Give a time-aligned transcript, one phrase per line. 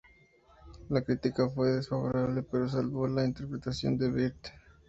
[0.89, 4.51] La crítica fue desfavorable pero salvó la interpretación de Brett.